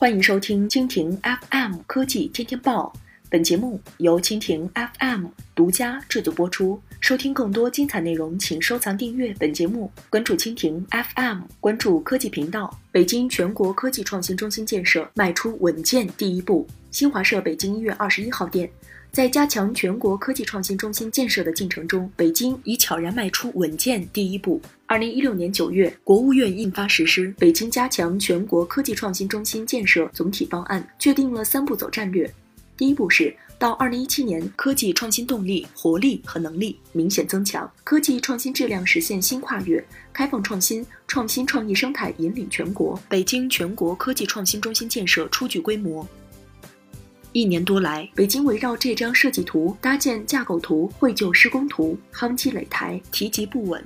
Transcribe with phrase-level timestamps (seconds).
[0.00, 1.18] 欢迎收听蜻蜓
[1.50, 2.92] FM 科技天天报，
[3.28, 5.26] 本节目由蜻蜓 FM
[5.56, 6.80] 独家制作播出。
[7.00, 12.78] 收听更多精彩内容，请收藏订阅本节目，关注蜻蜓 FM，关注科技频道。
[12.92, 16.64] 北京全国科技创新中心建设迈出稳健第一步。
[16.92, 18.70] 新华社北京一月二十一号电。
[19.10, 24.60] 在加强全国科技创新中心建设的进程中，北京已悄然迈出稳健第一步。
[24.86, 32.32] 二零一六年九月，国务院印发实施《北京加强全国科技创新中心建设总体方案》，确定了三步走战略。
[32.76, 42.98] 第一步是到二零一七年，科技创新动力、活力和能力明显增强，科技创新质量实现新跨越，开放创新、创新创意生态引领全国。
[43.08, 46.06] 北京全国科技创新中心建设初具规模。
[47.32, 53.84] 一年多来，北京围绕这张设计图搭建架构图、绘就施工图，夯基垒台，提及不稳。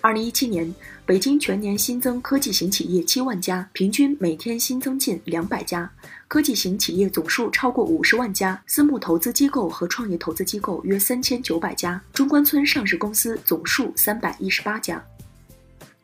[0.00, 0.74] 二零一七年，
[1.06, 5.88] 北京全年新增科技型企业七万家，平均每天新增近两百家，
[6.26, 15.00] 科技型企业总数超过五十万家，私募投资机构和创业投资机构约三千九百家，中关村上市公司总数三百一十八家。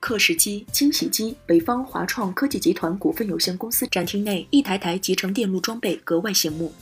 [0.09, 6.73] 刻蚀机、清洗机，北方华创科技集团股份有限公司展厅内一台台集成电路装备格外醒目。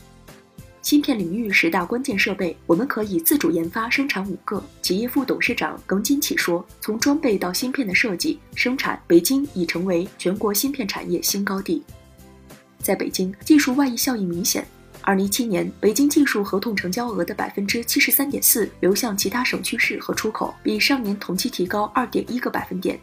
[0.80, 4.62] 芯片领域十大关键设备，我们可以自主研发生产五个。
[4.80, 11.82] 企业副董事长耿金启说：“从装备到芯片的设计、生产，北京已成为全国芯片产业新高地。”
[12.78, 14.64] 在北京，技术外溢效应明显。
[15.02, 22.96] 二零一七年，北京技术合同成交额的百分之七十三点四流向其他省区市和出口，比上年同期提高二点一个百分点。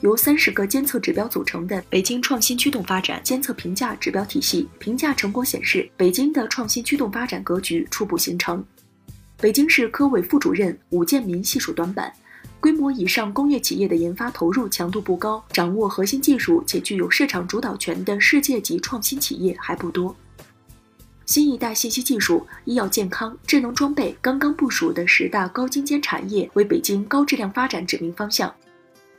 [0.00, 8.64] 由三十个监测指标组成的北京创新驱动发展监测评价指标体系，评价成果显示，北京的创新驱动发展格局初步形成。
[9.40, 12.12] 北京市科委副主任武建民细数短板：
[12.60, 20.14] 规模以上工业企业的研发投入强度不高，掌握核心技术且具有市场主导权的世界级创新企业还不多。
[21.26, 28.52] 新一代信息技术、医药健康、智能装备刚刚部署的十大高精尖产业，为北京高质量发展指明方向。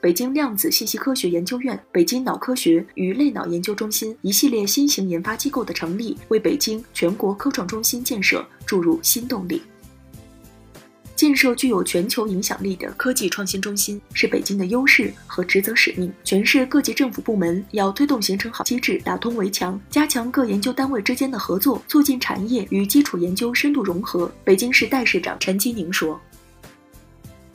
[0.01, 9.61] 北京量子信息科学研究院、北京脑科学与类脑研究中心一系列新型研发机构的成立，为北京全国科创中心建设注入新动力。
[11.17, 16.09] 建设具有全球影响力的科技创新中心是北京的优势和职责使命。
[16.23, 24.31] 全市各级政府部门要推动形成好机制，打通围墙，加强各研究单位之间的合作，促进产业与基础研究深度融合。
[24.45, 26.17] 北京市代市长陈吉宁说。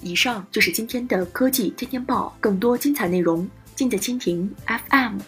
[0.04, 5.19] 以上就是今天的科技天天报，更多精彩内容尽在蜻蜓 FM。